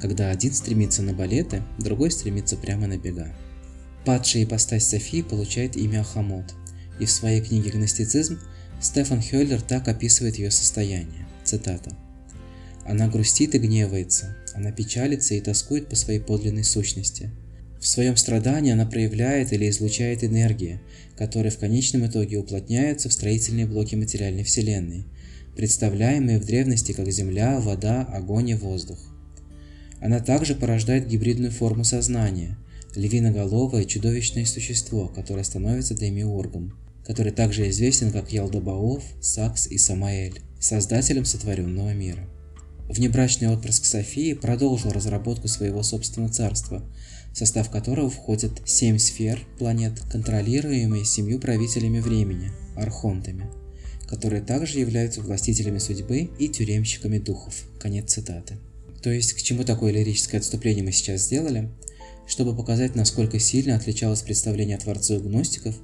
Когда 0.00 0.30
один 0.30 0.52
стремится 0.52 1.02
на 1.02 1.12
балеты, 1.12 1.62
другой 1.78 2.12
стремится 2.12 2.56
прямо 2.56 2.86
на 2.86 2.96
бега. 2.98 3.34
Падшая 4.04 4.44
ипостась 4.44 4.88
Софии 4.88 5.22
получает 5.22 5.76
имя 5.76 6.00
Ахамот, 6.00 6.54
и 7.00 7.04
в 7.04 7.10
своей 7.10 7.40
книге 7.40 7.70
«Гностицизм» 7.70 8.38
Стефан 8.80 9.20
Хёллер 9.20 9.60
так 9.60 9.88
описывает 9.88 10.38
ее 10.38 10.50
состояние. 10.50 11.26
Цитата. 11.44 11.96
Она 12.84 13.08
грустит 13.08 13.54
и 13.54 13.58
гневается, 13.58 14.36
она 14.54 14.72
печалится 14.72 15.34
и 15.34 15.40
тоскует 15.40 15.88
по 15.88 15.96
своей 15.96 16.20
подлинной 16.20 16.64
сущности. 16.64 17.30
В 17.80 17.86
своем 17.86 18.16
страдании 18.16 18.72
она 18.72 18.86
проявляет 18.86 19.52
или 19.52 19.68
излучает 19.68 20.24
энергии, 20.24 20.80
которые 21.16 21.52
в 21.52 21.58
конечном 21.58 22.06
итоге 22.06 22.38
уплотняются 22.38 23.08
в 23.08 23.12
строительные 23.12 23.66
блоки 23.66 23.94
материальной 23.94 24.44
Вселенной, 24.44 25.06
представляемые 25.56 26.38
в 26.38 26.46
древности 26.46 26.92
как 26.92 27.10
Земля, 27.10 27.60
вода, 27.60 28.02
огонь 28.04 28.50
и 28.50 28.54
воздух. 28.54 28.98
Она 30.00 30.20
также 30.20 30.54
порождает 30.54 31.08
гибридную 31.08 31.50
форму 31.50 31.84
сознания– 31.84 32.56
львиноголовое 32.94 33.84
чудовищное 33.84 34.44
существо, 34.44 35.08
которое 35.08 35.44
становится 35.44 35.94
демиургом, 35.94 36.74
который 37.08 37.32
также 37.32 37.68
известен 37.70 38.12
как 38.12 38.32
Ялдабаов, 38.32 39.02
Сакс 39.22 39.66
и 39.66 39.78
Самаэль, 39.78 40.42
создателем 40.60 41.24
сотворенного 41.24 41.94
мира. 41.94 42.28
Внебрачный 42.88 43.48
отпрыск 43.48 43.86
Софии 43.86 44.34
продолжил 44.34 44.92
разработку 44.92 45.48
своего 45.48 45.82
собственного 45.82 46.30
царства, 46.30 46.84
в 47.32 47.38
состав 47.38 47.70
которого 47.70 48.10
входят 48.10 48.60
семь 48.66 48.98
сфер 48.98 49.40
планет, 49.58 49.98
контролируемые 50.12 51.06
семью 51.06 51.40
правителями 51.40 52.00
времени– 52.00 52.52
архонтами, 52.76 53.46
которые 54.06 54.42
также 54.42 54.78
являются 54.78 55.22
властителями 55.22 55.78
судьбы 55.78 56.30
и 56.38 56.48
тюремщиками 56.48 57.18
духов. 57.18 57.54
Конец 57.80 58.12
цитаты. 58.12 58.58
То 59.02 59.10
есть, 59.10 59.32
к 59.32 59.40
чему 59.40 59.64
такое 59.64 59.92
лирическое 59.92 60.40
отступление 60.40 60.84
мы 60.84 60.92
сейчас 60.92 61.22
сделали? 61.22 61.70
Чтобы 62.26 62.54
показать, 62.54 62.94
насколько 62.94 63.38
сильно 63.38 63.76
отличалось 63.76 64.20
представление 64.20 64.76
о 64.76 64.80
Творце 64.80 65.18
гностиков 65.18 65.74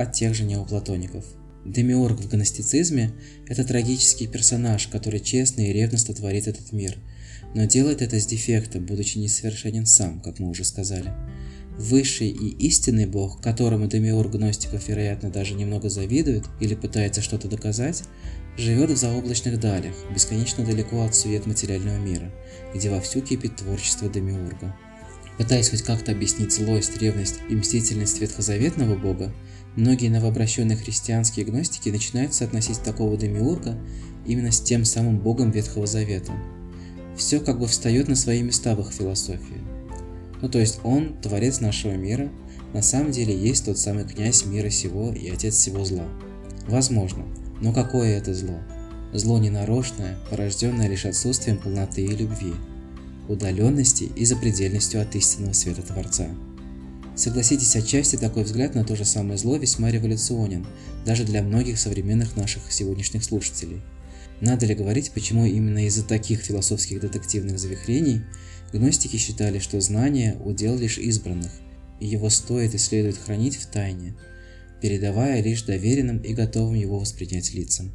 от 0.00 0.12
тех 0.12 0.34
же 0.34 0.44
неоплатоников. 0.44 1.24
Демиург 1.64 2.20
в 2.20 2.28
гностицизме– 2.28 3.12
это 3.46 3.64
трагический 3.64 4.26
персонаж, 4.26 4.88
который 4.88 5.20
честно 5.20 5.60
и 5.60 5.72
ревностно 5.72 6.14
творит 6.14 6.48
этот 6.48 6.72
мир, 6.72 6.96
но 7.54 7.66
делает 7.66 8.00
это 8.00 8.18
с 8.18 8.26
дефектом, 8.26 8.86
будучи 8.86 9.18
несовершенен 9.18 9.84
сам, 9.84 10.20
как 10.20 10.38
мы 10.38 10.48
уже 10.48 10.64
сказали. 10.64 11.12
Высший 11.78 12.28
и 12.28 12.48
истинный 12.66 13.06
бог, 13.06 13.42
которому 13.42 13.86
демиург 13.86 14.32
гностиков, 14.32 14.88
вероятно, 14.88 15.30
даже 15.30 15.54
немного 15.54 15.90
завидует 15.90 16.44
или 16.60 16.74
пытается 16.74 17.20
что-то 17.20 17.48
доказать, 17.48 18.04
живет 18.56 18.90
в 18.90 18.96
заоблачных 18.96 19.60
далях, 19.60 19.94
бесконечно 20.14 20.64
далеко 20.64 21.02
от 21.02 21.14
сует 21.14 21.46
материального 21.46 21.98
мира, 21.98 22.30
где 22.74 22.90
вовсю 22.90 23.20
кипит 23.20 23.56
творчество 23.56 24.08
демиурга. 24.08 24.74
Пытаясь 25.38 25.70
хоть 25.70 25.82
как-то 25.82 26.12
объяснить 26.12 26.52
злость, 26.52 27.00
ревность 27.00 27.36
и 27.48 27.54
мстительность 27.54 28.20
ветхозаветного 28.20 28.96
бога, 28.96 29.32
Многие 29.76 30.08
новообращенные 30.08 30.76
христианские 30.76 31.46
гностики 31.46 31.88
начинают 31.90 32.34
соотносить 32.34 32.82
такого 32.82 33.16
демиурга 33.16 33.76
именно 34.26 34.50
с 34.50 34.60
тем 34.60 34.84
самым 34.84 35.18
богом 35.18 35.50
Ветхого 35.50 35.86
Завета. 35.86 36.32
Все 37.16 37.40
как 37.40 37.58
бы 37.58 37.66
встает 37.66 38.08
на 38.08 38.16
свои 38.16 38.42
места 38.42 38.74
в 38.74 38.80
их 38.80 38.92
философии. 38.92 39.60
Ну 40.42 40.48
то 40.48 40.58
есть 40.58 40.80
он, 40.84 41.20
творец 41.20 41.60
нашего 41.60 41.92
мира, 41.92 42.30
на 42.72 42.82
самом 42.82 43.12
деле 43.12 43.36
есть 43.36 43.64
тот 43.64 43.78
самый 43.78 44.04
князь 44.04 44.44
мира 44.44 44.70
сего 44.70 45.12
и 45.12 45.28
отец 45.28 45.54
всего 45.54 45.84
зла. 45.84 46.06
Возможно, 46.66 47.24
но 47.60 47.72
какое 47.72 48.16
это 48.16 48.34
зло? 48.34 48.58
Зло 49.12 49.38
ненарочное, 49.38 50.18
порожденное 50.30 50.88
лишь 50.88 51.04
отсутствием 51.04 51.58
полноты 51.58 52.02
и 52.02 52.16
любви, 52.16 52.54
удаленности 53.28 54.04
и 54.04 54.24
запредельностью 54.24 55.02
от 55.02 55.14
истинного 55.16 55.52
света 55.52 55.82
Творца. 55.82 56.28
Согласитесь, 57.20 57.76
отчасти 57.76 58.16
такой 58.16 58.44
взгляд 58.44 58.74
на 58.74 58.82
то 58.82 58.96
же 58.96 59.04
самое 59.04 59.36
зло 59.36 59.58
весьма 59.58 59.90
революционен, 59.90 60.66
даже 61.04 61.24
для 61.24 61.42
многих 61.42 61.78
современных 61.78 62.34
наших 62.34 62.72
сегодняшних 62.72 63.24
слушателей. 63.24 63.82
Надо 64.40 64.64
ли 64.64 64.74
говорить, 64.74 65.10
почему 65.10 65.44
именно 65.44 65.84
из-за 65.84 66.02
таких 66.02 66.40
философских 66.40 66.98
детективных 66.98 67.58
завихрений 67.58 68.22
гностики 68.72 69.18
считали, 69.18 69.58
что 69.58 69.82
знание– 69.82 70.38
удел 70.46 70.78
лишь 70.78 70.96
избранных, 70.96 71.52
и 72.00 72.06
его 72.06 72.30
стоит 72.30 72.74
и 72.74 72.78
следует 72.78 73.18
хранить 73.18 73.56
в 73.56 73.66
тайне, 73.66 74.16
передавая 74.80 75.42
лишь 75.42 75.64
доверенным 75.64 76.20
и 76.20 76.32
готовым 76.32 76.74
его 76.74 76.98
воспринять 76.98 77.52
лицам. 77.52 77.92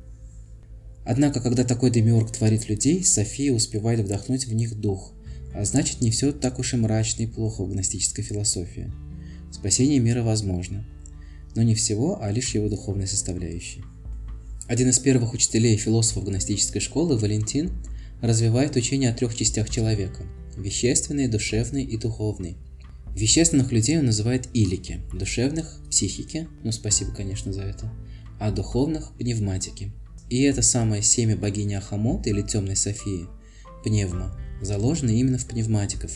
Однако, 1.04 1.42
когда 1.42 1.64
такой 1.64 1.90
демиург 1.90 2.32
творит 2.32 2.70
людей, 2.70 3.04
София 3.04 3.52
успевает 3.54 4.02
вдохнуть 4.02 4.46
в 4.46 4.54
них 4.54 4.80
дух, 4.80 5.14
а 5.56 5.66
значит 5.66 6.02
не 6.02 6.12
все 6.12 6.32
так 6.32 6.60
уж 6.60 6.76
и 6.76 6.78
мрачно 6.78 7.24
и 7.24 7.28
плохо 7.28 7.64
в 7.64 7.72
гностической 7.72 8.24
философии– 8.24 8.94
Спасение 9.56 10.00
мира 10.00 10.22
возможно, 10.22 10.86
но 11.56 11.62
не 11.62 11.76
всего, 11.76 12.22
а 12.22 12.30
лишь 12.30 12.54
его 12.54 12.68
духовной 12.68 13.08
составляющей. 13.08 13.86
Один 14.68 14.90
из 14.90 15.00
первых 15.00 15.34
учителей 15.34 15.76
и 15.76 15.78
философов 15.78 16.26
гностической 16.26 16.82
школы, 16.82 17.18
Валентин, 17.18 17.72
развивает 18.22 18.76
учение 18.76 19.12
о 19.12 19.14
трех 19.14 19.34
частях 19.34 19.70
человека– 19.70 20.24
вещественный, 20.58 21.30
душевный 21.30 21.86
и 21.86 21.96
духовный. 21.96 22.58
Вещественных 23.16 23.72
людей 23.72 23.98
он 23.98 24.08
называет 24.08 24.50
илики, 24.54 25.00
душевных– 25.14 25.80
психики, 25.90 26.50
ну 26.66 26.74
спасибо, 26.74 27.14
конечно, 27.16 27.54
за 27.54 27.62
это, 27.62 27.90
а 28.42 28.52
духовных– 28.52 29.14
пневматики. 29.18 29.94
И 30.30 30.42
это 30.42 30.64
самое 30.64 31.02
семя 31.02 31.38
богини 31.38 31.76
Ахамот 31.76 32.28
или 32.28 32.42
Темной 32.42 32.76
Софии, 32.76 33.28
пневма, 33.86 34.38
заложено 34.62 35.12
именно 35.12 35.38
в 35.38 35.48
пневматиков, 35.48 36.12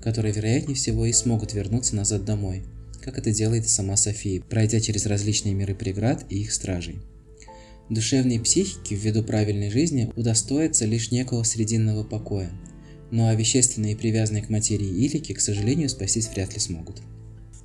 которые, 0.00 0.32
вероятнее 0.32 0.76
всего, 0.76 1.06
и 1.06 1.12
смогут 1.12 1.54
вернуться 1.54 1.96
назад 1.96 2.24
домой– 2.24 2.62
как 3.04 3.18
это 3.18 3.30
делает 3.32 3.68
сама 3.68 3.96
София, 3.96 4.40
пройдя 4.40 4.80
через 4.80 5.04
различные 5.04 5.52
миры 5.52 5.74
преград 5.74 6.24
и 6.30 6.40
их 6.40 6.52
стражей. 6.52 6.96
Душевные 7.90 8.40
психики 8.40 8.94
ввиду 8.94 9.22
правильной 9.22 9.70
жизни 9.70 10.10
удостоятся 10.16 10.86
лишь 10.86 11.10
некого 11.10 11.42
срединного 11.42 12.02
покоя, 12.02 12.50
ну 13.10 13.28
а 13.28 13.34
вещественные 13.34 13.94
привязанные 13.94 14.42
к 14.42 14.48
материи 14.48 14.88
илики, 14.88 15.34
к 15.34 15.40
сожалению, 15.40 15.90
спастись 15.90 16.28
вряд 16.28 16.54
ли 16.54 16.60
смогут. 16.60 17.02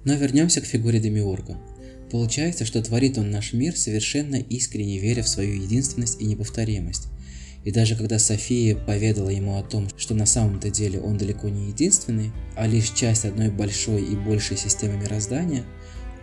Но 0.04 0.14
вернемся 0.16 0.60
к 0.60 0.66
фигуре 0.66 1.00
Демиурга. 1.00 1.58
Получается, 2.12 2.66
что 2.66 2.82
творит 2.84 3.18
он 3.18 3.32
наш 3.32 3.54
мир, 3.54 3.78
совершенно 3.78 4.36
искренне 4.36 5.00
веря 5.00 5.24
в 5.24 5.30
свою 5.30 5.62
единственность 5.62 6.20
и 6.20 6.26
неповторимость, 6.26 7.08
и 7.64 7.72
даже 7.72 7.96
когда 7.96 8.20
София 8.20 8.76
поведала 8.76 9.30
ему 9.30 9.58
о 9.58 9.64
том, 9.64 9.88
что 9.98 10.14
на 10.14 10.26
самом-то 10.26 10.70
деле 10.70 11.00
он 11.00 11.18
далеко 11.18 11.50
не 11.50 11.68
единственный, 11.68 12.32
а 12.56 12.68
лишь 12.68 12.92
часть 12.92 13.26
одной 13.26 13.50
большой 13.50 14.04
и 14.04 14.16
большей 14.16 14.58
системы 14.58 14.98
мироздания, 14.98 15.64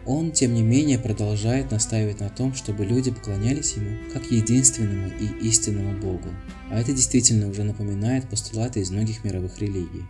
он, 0.07 0.31
тем 0.31 0.55
не 0.55 0.63
менее, 0.63 0.99
продолжает 0.99 1.73
настаивать 1.73 2.21
на 2.21 2.29
том, 2.29 2.55
чтобы 2.55 2.85
люди 2.85 3.11
поклонялись 3.11 3.73
ему 3.73 3.97
как 4.13 4.31
единственному 4.31 5.09
и 5.09 5.47
истинному 5.49 6.01
Богу. 6.01 6.29
А 6.71 6.81
это 6.81 6.93
действительно 6.93 7.49
уже 7.49 7.65
напоминает 7.65 8.29
постулаты 8.29 8.81
из 8.81 8.91
многих 8.91 9.25
мировых 9.25 9.59
религий. 9.59 10.05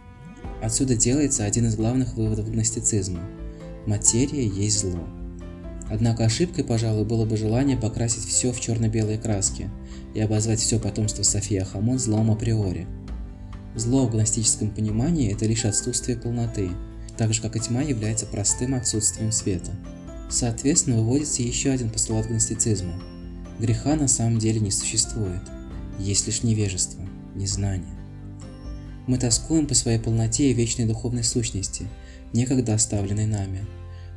Отсюда 0.62 0.96
делается 0.96 1.44
один 1.44 1.66
из 1.66 1.76
главных 1.76 2.14
выводов 2.14 2.50
гностицизма– 2.50 3.20
материя 3.86 4.46
есть 4.46 4.80
зло. 4.80 5.06
Однако 5.88 6.24
ошибкой, 6.24 6.64
пожалуй, 6.64 7.04
было 7.04 7.24
бы 7.24 7.36
желание 7.36 7.76
покрасить 7.76 8.24
все 8.24 8.52
в 8.52 8.60
черно-белые 8.60 9.18
краски 9.18 9.70
и 10.14 10.20
обозвать 10.20 10.60
все 10.60 10.78
потомство 10.78 11.22
София 11.22 11.64
Хамон 11.64 11.98
злом 11.98 12.30
априори. 12.30 12.86
Зло 13.76 14.06
в 14.06 14.10
гностическом 14.10 14.70
понимании– 14.70 15.32
это 15.34 15.46
лишь 15.46 15.64
отсутствие 15.64 16.16
полноты, 16.16 16.70
так 17.16 17.32
же 17.32 17.42
как 17.42 17.56
и 17.56 17.60
тьма 17.60 17.82
является 17.82 18.26
простым 18.26 18.74
отсутствием 18.74 19.30
света. 19.30 19.72
Соответственно, 20.28 20.96
выводится 20.96 21.42
еще 21.42 21.70
один 21.70 21.90
постулат 21.90 22.26
гностицизма. 22.26 22.94
Греха 23.60 23.94
на 23.94 24.08
самом 24.08 24.38
деле 24.38 24.60
не 24.60 24.70
существует, 24.70 25.42
есть 25.98 26.26
лишь 26.26 26.42
невежество, 26.42 27.02
незнание. 27.34 27.94
Мы 29.06 29.18
тоскуем 29.18 29.66
по 29.66 29.74
своей 29.74 29.98
полноте 29.98 30.50
и 30.50 30.54
вечной 30.54 30.86
духовной 30.86 31.22
сущности, 31.22 31.86
некогда 32.32 32.74
оставленной 32.74 33.26
нами. 33.26 33.64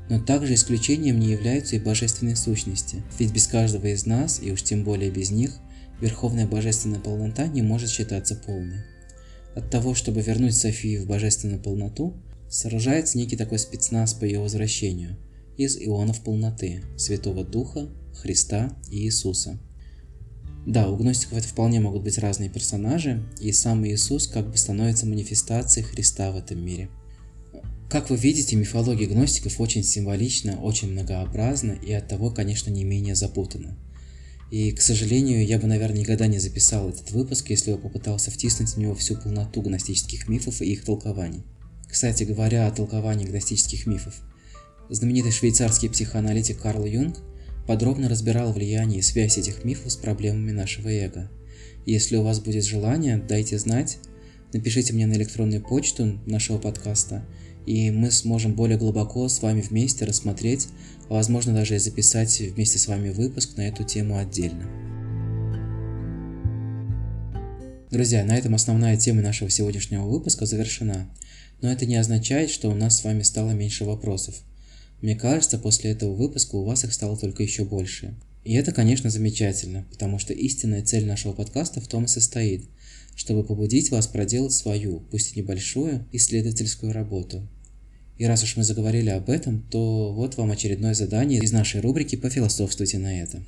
Но 0.10 0.20
также 0.20 0.56
исключением 0.56 1.20
не 1.20 1.28
являются 1.28 1.75
и 1.75 1.80
божественные 1.80 2.36
сущности, 2.36 3.04
ведь 3.18 3.32
без 3.32 3.48
каждого 3.48 3.88
из 3.88 4.06
нас, 4.06 4.42
и 4.42 4.51
уж 4.51 4.63
тем 4.63 4.84
более 4.84 5.12
без 5.12 5.30
них, 5.30 5.56
верховная 6.01 6.48
божественная 6.48 7.00
полнота 7.00 7.48
не 7.48 7.62
может 7.62 7.89
считаться 7.89 8.36
полной. 8.36 8.82
От 9.56 9.70
того, 9.70 9.94
чтобы 9.94 10.22
вернуть 10.22 10.56
Софию 10.56 11.04
в 11.04 11.08
божественную 11.08 11.62
полноту, 11.62 12.16
сооружается 12.50 13.18
некий 13.18 13.38
такой 13.38 13.60
спецназ 13.60 14.13
по 14.13 14.25
ее 14.25 14.39
возвращению 14.39 15.18
из 15.58 15.78
ионов 15.78 16.22
полноты, 16.22 16.84
Святого 16.98 17.44
Духа, 17.44 17.89
Христа 18.13 18.75
и 18.89 19.04
Иисуса– 19.04 19.60
да, 20.66 20.89
у 20.89 20.98
гностиков 20.98 21.38
это 21.38 21.48
вполне 21.48 21.80
могут 21.80 22.04
быть 22.04 22.18
разные 22.18 22.50
персонажи, 22.50 23.24
и 23.39 23.51
сам 23.51 23.88
Иисус 23.88 24.28
как 24.28 24.51
бы 24.51 24.58
становится 24.58 25.06
манифестацией 25.08 25.86
Христа 25.86 26.32
в 26.32 26.38
этом 26.38 26.63
мире. 26.63 26.89
Как 27.89 28.12
вы 28.12 28.17
видите, 28.17 28.55
мифология 28.55 29.08
гностиков 29.08 29.60
очень 29.60 29.84
символична, 29.84 30.62
очень 30.62 30.91
многообразна 30.91 31.72
и 31.72 31.91
от 31.91 32.08
того, 32.08 32.29
конечно, 32.29 32.69
не 32.69 32.84
менее 32.84 33.15
запутана. 33.15 33.75
И, 34.51 34.72
к 34.72 34.81
сожалению, 34.81 35.43
я 35.43 35.58
бы, 35.58 35.65
наверное, 35.65 36.01
никогда 36.01 36.27
не 36.27 36.38
записал 36.38 36.89
этот 36.89 37.10
выпуск, 37.12 37.50
если 37.50 37.72
бы 37.72 37.79
попытался 37.79 38.29
втиснуть 38.29 38.69
в 38.69 38.77
него 38.77 38.93
всю 38.93 39.15
полноту 39.15 39.63
гностических 39.63 40.27
мифов 40.27 40.62
и 40.62 40.72
их 40.72 40.84
толкований. 40.84 41.43
Кстати 41.89 42.24
говоря 42.24 42.67
о 42.67 42.72
толковании 42.72 43.25
гностических 43.25 43.88
мифов. 43.88 44.22
Знаменитый 44.89 45.31
швейцарский 45.31 45.89
психоаналитик 45.89 46.60
Карл 46.62 46.86
Юнг 46.86 47.17
подробно 47.65 48.08
разбирал 48.08 48.53
влияние 48.53 49.00
и 49.00 49.03
связь 49.03 49.39
этих 49.39 49.63
мифов 49.63 49.91
с 49.91 49.96
проблемами 49.96 50.51
нашего 50.51 50.89
эго. 50.89 51.31
Если 51.88 52.17
у 52.17 52.24
вас 52.24 52.39
будет 52.39 52.65
желание, 52.65 53.17
дайте 53.17 53.58
знать, 53.58 53.98
напишите 54.53 54.93
мне 54.93 55.08
на 55.08 55.13
электронную 55.13 55.63
почту 55.63 56.19
нашего 56.25 56.60
подкаста, 56.60 57.25
и 57.66 57.92
мы 57.92 58.12
сможем 58.12 58.54
более 58.54 58.78
глубоко 58.78 59.28
с 59.28 59.42
вами 59.42 59.62
вместе 59.62 60.06
рассмотреть, 60.06 60.68
а 61.10 61.13
возможно 61.13 61.54
даже 61.54 61.75
и 61.75 61.80
записать 61.80 62.39
вместе 62.39 62.80
с 62.80 62.88
вами 62.88 63.10
выпуск 63.10 63.58
на 63.58 63.68
эту 63.68 63.84
тему 63.84 64.18
отдельно. 64.18 64.66
Друзья, 67.92 68.24
на 68.24 68.38
этом 68.38 68.56
основная 68.56 68.98
тема 68.98 69.22
нашего 69.22 69.50
сегодняшнего 69.50 70.06
выпуска 70.06 70.46
завершена, 70.46 71.10
но 71.62 71.72
это 71.72 71.86
не 71.86 71.96
означает, 71.96 72.50
что 72.50 72.70
у 72.70 72.75
нас 72.75 73.00
с 73.00 73.04
вами 73.04 73.24
стало 73.24 73.51
меньше 73.51 73.86
вопросов– 73.86 74.36
мне 75.01 75.16
кажется, 75.16 75.58
после 75.58 75.92
этого 75.92 76.13
выпуска 76.13 76.56
у 76.56 76.63
вас 76.63 76.84
их 76.84 76.94
стало 76.94 77.18
только 77.18 77.44
еще 77.44 77.63
больше. 77.63 78.16
И 78.44 78.54
это, 78.54 78.72
конечно, 78.72 79.10
замечательно, 79.10 79.86
потому 79.92 80.20
что 80.20 80.34
истинная 80.34 80.84
цель 80.84 81.06
нашего 81.06 81.34
подкаста 81.34 81.80
в 81.80 81.88
том 81.88 82.06
и 82.06 82.08
состоит, 82.08 82.66
чтобы 83.19 83.43
побудить 83.43 83.91
вас 83.91 84.07
проделать 84.07 84.53
свою, 84.53 85.01
пусть 85.11 85.35
и 85.35 85.41
небольшую, 85.41 86.05
исследовательскую 86.13 86.93
работу. 86.93 87.45
И 88.17 88.23
раз 88.23 88.43
уж 88.43 88.55
мы 88.55 88.63
заговорили 88.63 89.09
об 89.09 89.29
этом, 89.29 89.61
то 89.69 90.13
вот 90.13 90.38
вам 90.38 90.51
очередное 90.51 90.93
задание 90.93 91.41
из 91.41 91.51
нашей 91.51 91.81
рубрики 91.81 92.15
«Пофилософствуйте 92.15 92.97
на 92.97 93.21
это». 93.21 93.43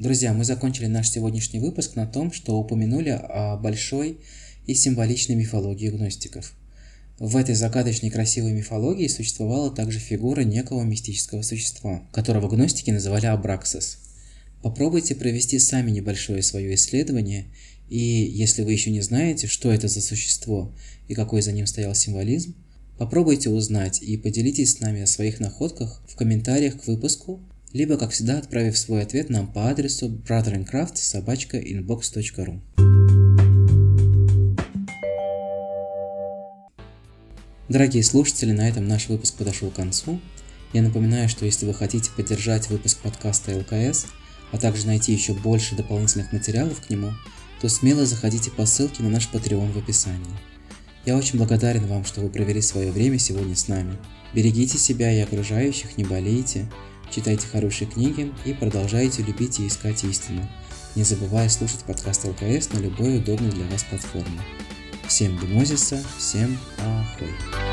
Друзья, 0.00 0.32
мы 0.32 0.44
закончили 0.44 0.86
наш 0.86 1.08
сегодняшний 1.08 1.60
выпуск 1.60 1.94
на 1.94 2.04
том, 2.04 2.32
что 2.32 2.58
упомянули 2.58 3.10
о 3.10 3.56
большой 3.56 4.18
и 4.66 4.74
символичной 4.74 5.36
мифологии 5.36 5.88
гностиков– 5.88 6.52
в 7.18 7.36
этой 7.36 7.54
загадочной 7.54 8.10
красивой 8.10 8.50
мифологии 8.50 9.06
существовала 9.06 9.70
также 9.70 10.00
фигура 10.00 10.40
некого 10.40 10.82
мистического 10.82 11.42
существа, 11.42 12.02
которого 12.10 12.48
гностики 12.48 12.90
называли 12.90 13.26
Абраксис. 13.26 14.01
Попробуйте 14.62 15.16
провести 15.16 15.58
сами 15.58 15.90
небольшое 15.90 16.40
свое 16.40 16.76
исследование, 16.76 17.46
и 17.88 17.98
если 17.98 18.62
вы 18.62 18.70
еще 18.70 18.92
не 18.92 19.00
знаете, 19.00 19.48
что 19.48 19.72
это 19.72 19.88
за 19.88 20.00
существо 20.00 20.72
и 21.08 21.14
какой 21.14 21.42
за 21.42 21.50
ним 21.50 21.66
стоял 21.66 21.96
символизм, 21.96 22.54
попробуйте 22.96 23.50
узнать 23.50 24.00
и 24.00 24.16
поделитесь 24.16 24.74
с 24.74 24.80
нами 24.80 25.02
о 25.02 25.08
своих 25.08 25.40
находках 25.40 26.00
в 26.06 26.14
комментариях 26.14 26.80
к 26.80 26.86
выпуску, 26.86 27.40
либо, 27.72 27.96
как 27.96 28.12
всегда, 28.12 28.38
отправив 28.38 28.78
свой 28.78 29.02
ответ 29.02 29.30
нам 29.30 29.52
по 29.52 29.68
адресу 29.68 30.08
brotherandcraft 30.08 30.94
Дорогие 37.68 38.04
слушатели, 38.04 38.52
на 38.52 38.68
этом 38.68 38.86
наш 38.86 39.08
выпуск 39.08 39.34
подошел 39.34 39.70
к 39.70 39.74
концу. 39.74 40.20
Я 40.72 40.82
напоминаю, 40.82 41.28
что 41.28 41.46
если 41.46 41.66
вы 41.66 41.74
хотите 41.74 42.10
поддержать 42.16 42.70
выпуск 42.70 42.98
подкаста 43.02 43.56
ЛКС, 43.56 44.06
а 44.52 44.58
также 44.58 44.86
найти 44.86 45.12
еще 45.12 45.32
больше 45.32 45.74
дополнительных 45.74 46.32
материалов 46.32 46.80
к 46.80 46.90
нему, 46.90 47.12
то 47.60 47.68
смело 47.68 48.06
заходите 48.06 48.50
по 48.50 48.66
ссылке 48.66 49.02
на 49.02 49.08
наш 49.08 49.28
Patreon 49.32 49.72
в 49.72 49.78
описании. 49.78 50.38
Я 51.04 51.16
очень 51.16 51.38
благодарен 51.38 51.86
вам, 51.86 52.04
что 52.04 52.20
вы 52.20 52.28
провели 52.28 52.60
свое 52.60 52.92
время 52.92 53.18
сегодня 53.18 53.56
с 53.56 53.66
нами. 53.66 53.96
Берегите 54.34 54.78
себя 54.78 55.12
и 55.12 55.20
окружающих, 55.20 55.96
не 55.96 56.04
болейте, 56.04 56.70
читайте 57.10 57.46
хорошие 57.46 57.90
книги 57.90 58.32
и 58.44 58.52
продолжайте 58.52 59.22
любить 59.22 59.58
и 59.58 59.66
искать 59.66 60.04
истину, 60.04 60.48
не 60.94 61.02
забывая 61.02 61.48
слушать 61.48 61.80
подкаст 61.80 62.24
ЛКС 62.24 62.72
на 62.72 62.78
любой 62.78 63.18
удобной 63.18 63.50
для 63.50 63.66
вас 63.66 63.84
платформе. 63.84 64.40
Всем 65.08 65.36
гнозиса, 65.36 66.00
всем 66.18 66.58
ахой! 66.78 67.71